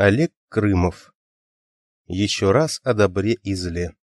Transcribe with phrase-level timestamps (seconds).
[0.00, 1.12] Олег Крымов.
[2.06, 3.96] Еще раз о добре и зле.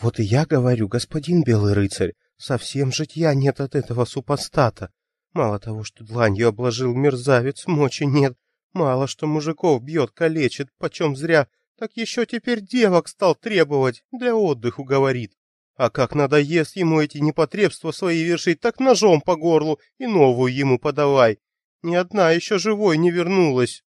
[0.00, 4.90] Вот и я говорю, господин белый рыцарь, совсем житья нет от этого супостата.
[5.34, 8.36] Мало того, что дланью обложил мерзавец, мочи нет.
[8.72, 11.46] Мало что мужиков бьет, калечит, почем зря,
[11.78, 15.38] так еще теперь девок стал требовать, для отдыху говорит.
[15.76, 20.80] А как надоест ему эти непотребства свои вершить, так ножом по горлу и новую ему
[20.80, 21.38] подавай.
[21.86, 23.84] Ни одна еще живой не вернулась.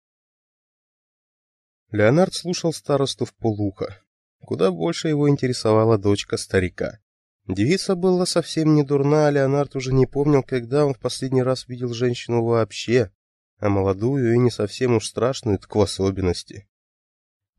[1.89, 3.99] Леонард слушал старосту в полухо.
[4.39, 6.99] Куда больше его интересовала дочка старика.
[7.47, 11.67] Девица была совсем не дурна, а Леонард уже не помнил, когда он в последний раз
[11.67, 13.09] видел женщину вообще,
[13.57, 16.70] а молодую и не совсем уж страшную так в особенности.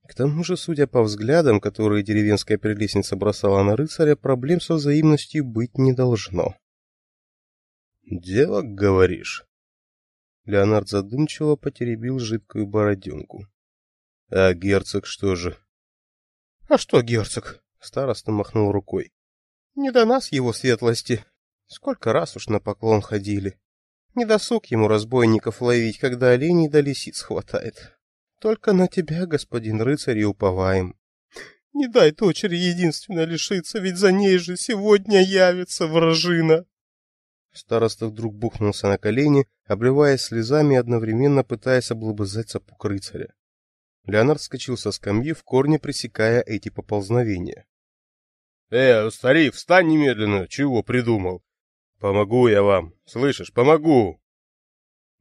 [0.07, 5.45] К тому же, судя по взглядам, которые деревенская прелестница бросала на рыцаря, проблем со взаимностью
[5.45, 6.55] быть не должно.
[8.05, 9.48] «Девок, говоришь?»
[10.49, 13.47] Леонард задумчиво потеребил жидкую бороденку.
[14.31, 15.57] «А герцог что же?»
[16.69, 19.13] «А что герцог?»— староста махнул рукой.
[19.77, 21.25] «Не до нас его светлости.
[21.67, 23.61] Сколько раз уж на поклон ходили.
[24.15, 27.99] Не досуг ему разбойников ловить, когда оленей до лисиц хватает».
[28.41, 30.95] Только на тебя, господин рыцарь, и уповаем.
[31.73, 36.65] Не дай дочери единственно лишиться, ведь за ней же сегодня явится вражина.
[37.53, 43.35] Староста вдруг бухнулся на колени, обливаясь слезами и одновременно пытаясь облобызать сапог рыцаря.
[44.05, 47.67] Леонард вскочил со скамьи, в корне пресекая эти поползновения.—
[48.71, 51.43] Э, старик, встань немедленно, чего придумал?
[51.99, 54.21] Помогу я вам, слышишь, помогу.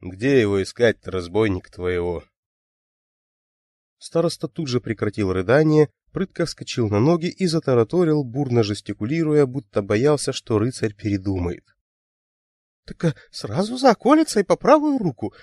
[0.01, 2.23] Где его искать-то, разбойник твоего?
[3.97, 10.33] Староста тут же прекратил рыдание, прытко вскочил на ноги и затараторил, бурно жестикулируя, будто боялся,
[10.33, 11.76] что рыцарь передумает.
[12.87, 15.33] Так а, сразу за околицей по правую руку.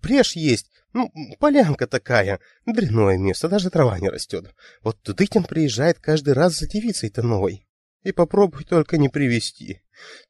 [0.00, 4.54] Преж есть, ну, полянка такая, дряное место, даже трава не растет.
[4.82, 7.68] Вот Тудытин приезжает каждый раз за девицей-то новой.
[8.04, 9.82] И попробуй только не привести.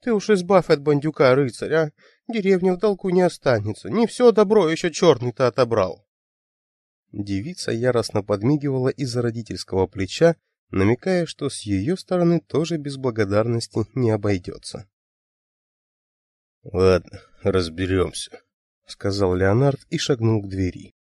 [0.03, 1.93] Ты уж избавь от бандюка, рыцарь, а?
[2.27, 3.89] Деревня в долгу не останется.
[3.89, 6.05] Не все добро еще черный-то отобрал.
[7.13, 10.35] Девица яростно подмигивала из-за родительского плеча,
[10.71, 14.89] намекая, что с ее стороны тоже без благодарности не обойдется.
[16.65, 18.41] «Ладно, разберемся»,—
[18.87, 20.95] сказал Леонард и шагнул к двери.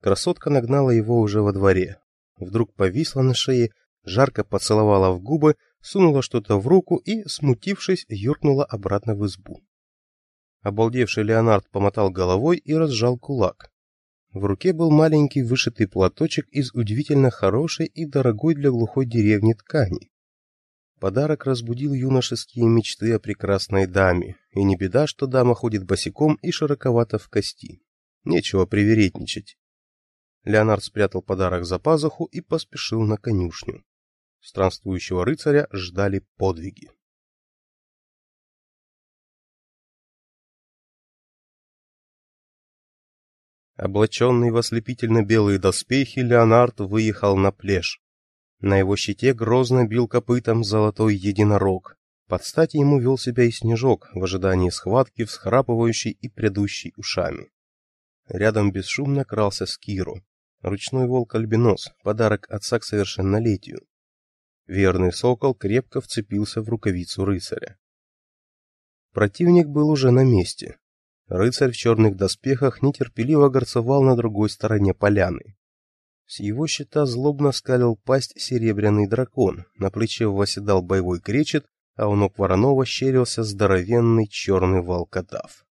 [0.00, 1.98] Красотка нагнала его уже во дворе.
[2.36, 3.70] Вдруг повисла на шее,
[4.04, 9.62] жарко поцеловала в губы, сунула что-то в руку и, смутившись, юркнула обратно в избу.
[10.60, 13.70] Обалдевший Леонард помотал головой и разжал кулак.
[14.32, 20.10] В руке был маленький вышитый платочек из удивительно хорошей и дорогой для глухой деревни ткани.
[21.04, 26.50] Подарок разбудил юношеские мечты о прекрасной даме, и не беда, что дама ходит босиком и
[26.50, 27.82] широковато в кости.
[28.24, 29.58] Нечего привередничать.
[30.44, 33.84] Леонард спрятал подарок за пазуху и поспешил на конюшню.
[34.40, 36.90] Странствующего рыцаря ждали подвиги.
[43.76, 48.00] Облаченный в ослепительно-белые доспехи, Леонард выехал на плеж.
[48.60, 51.96] На его щите грозно бил копытом золотой единорог.
[52.28, 57.50] Под стать ему вел себя и снежок в ожидании схватки, всхрапывающий и прядущий ушами.
[58.28, 60.22] Рядом бесшумно крался Скиру,
[60.62, 63.86] ручной волк-альбинос, подарок отца к совершеннолетию.
[64.66, 67.76] Верный сокол крепко вцепился в рукавицу рыцаря.
[69.12, 70.78] Противник был уже на месте.
[71.26, 75.56] Рыцарь в черных доспехах нетерпеливо горцевал на другой стороне поляны.
[76.26, 82.16] С его щита злобно скалил пасть серебряный дракон, на плече восседал боевой кречет, а у
[82.16, 85.64] ног Воронова щерился здоровенный черный волкодав.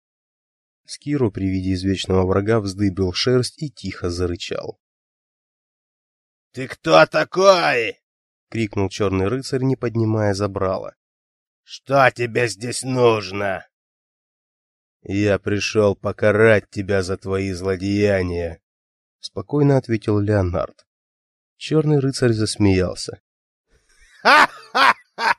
[0.85, 4.79] Скиру при виде извечного врага вздыбил шерсть и тихо зарычал.—
[6.53, 7.99] Ты кто такой?—
[8.49, 10.95] крикнул черный рыцарь, не поднимая забрала.—
[11.63, 13.65] Что тебе здесь нужно?
[15.05, 18.61] «Я пришел покарать тебя за твои злодеяния»,—
[19.25, 20.85] спокойно ответил Леонард.
[21.57, 23.21] Черный рыцарь засмеялся.
[24.21, 25.35] «Ха-ха-ха!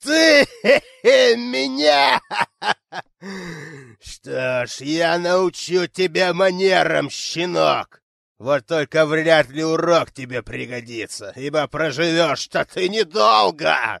[0.00, 0.46] Ты
[1.36, 2.20] меня!
[4.00, 8.02] Что ж, я научу тебя манерам, щенок!
[8.38, 14.00] Вот только вряд ли урок тебе пригодится, ибо проживешь-то ты недолго!»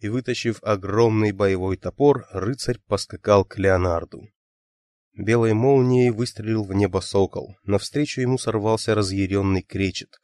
[0.00, 4.28] и, вытащив огромный боевой топор, рыцарь поскакал к Леонарду.
[5.20, 10.18] Белой молнией выстрелил в небо сокол, навстречу ему сорвался разъяренный кречет.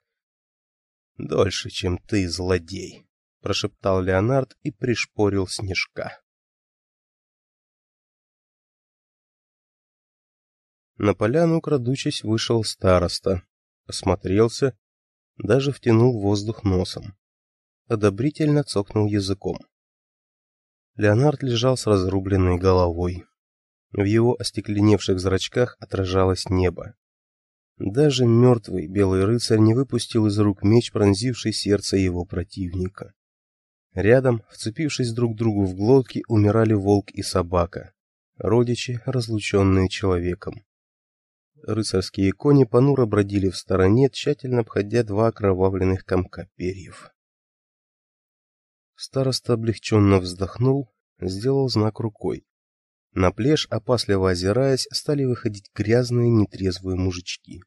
[1.18, 3.06] «Дольше, чем ты, злодей!»—
[3.42, 6.18] прошептал Леонард и пришпорил снежка.
[10.96, 13.42] На поляну, крадучись, вышел староста,
[13.84, 14.78] осмотрелся,
[15.36, 17.18] даже втянул воздух носом.
[17.86, 19.58] Одобрительно цокнул языком.
[20.94, 23.26] Леонард лежал с разрубленной головой.
[23.96, 26.94] В его остекленевших зрачках отражалось небо.
[27.78, 33.14] Даже мертвый белый рыцарь не выпустил из рук меч, пронзивший сердце его противника.
[33.94, 37.94] Рядом, вцепившись друг другу в глотки, умирали волк и собака,
[38.36, 40.62] родичи, разлученные человеком.
[41.62, 47.12] Рыцарские кони понуро бродили в стороне, тщательно обходя два окровавленных комка перьев.
[48.94, 52.46] Староста облегченно вздохнул, сделал знак рукой.
[53.18, 57.62] На плешь, опасливо озираясь, стали выходить грязные, нетрезвые мужички.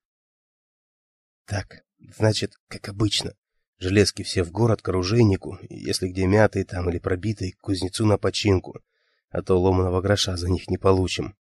[1.45, 3.33] Так, значит, как обычно.
[3.79, 8.19] Железки все в город к оружейнику, если где мятые там или пробитые, к кузнецу на
[8.19, 8.79] починку,
[9.31, 11.35] а то ломаного гроша за них не получим.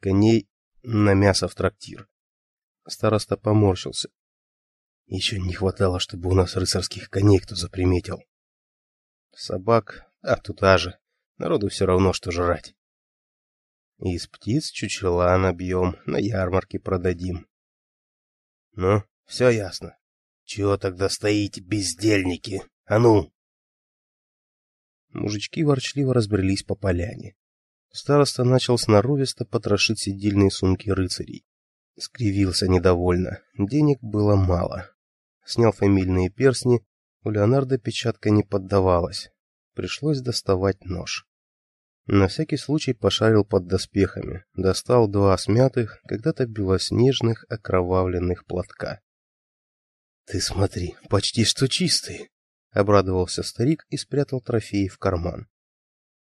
[0.00, 0.48] Коней
[0.82, 2.08] на мясо в трактир.
[2.88, 4.08] Староста поморщился.
[5.04, 8.22] Еще не хватало, чтобы у нас рыцарских коней кто заприметил.
[9.36, 10.98] Собак, а туда же.
[11.36, 12.74] Народу все равно, что жрать.
[13.98, 17.46] Из птиц чучела набьем, на ярмарке продадим.
[18.72, 19.96] Ну, все ясно.
[20.44, 22.62] Чего тогда стоите, бездельники?
[22.86, 23.32] А ну!
[25.10, 27.36] Мужички ворчливо разбрелись по поляне.
[27.90, 31.46] Староста начал сноровисто потрошить сидельные сумки рыцарей.
[31.96, 33.40] Скривился недовольно.
[33.56, 34.90] Денег было мало.
[35.44, 36.84] Снял фамильные перстни,
[37.22, 39.30] у Леонардо печатка не поддавалась.
[39.74, 41.26] Пришлось доставать нож.
[42.06, 49.00] На всякий случай пошарил под доспехами, достал два смятых, когда-то белоснежных окровавленных платка.
[50.26, 52.28] Ты смотри, почти что чистые,
[52.72, 55.48] обрадовался старик и спрятал трофеи в карман.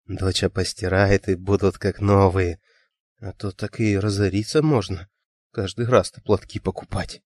[0.08, 2.60] Доча постирает и будут как новые,
[3.20, 5.08] а то так и разориться можно.
[5.52, 7.22] Каждый раз-то платки покупать.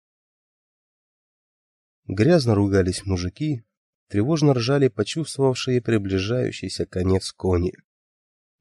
[2.08, 3.64] Грязно ругались мужики,
[4.08, 7.74] тревожно ржали почувствовавшие приближающийся конец кони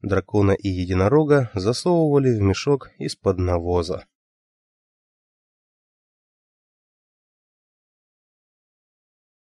[0.01, 4.05] дракона и единорога засовывали в мешок из-под навоза.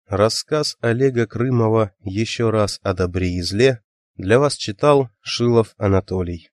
[0.06, 3.84] Рассказ Олега Крымова еще раз о добре и зле
[4.16, 6.50] для вас читал Шилов Анатолий.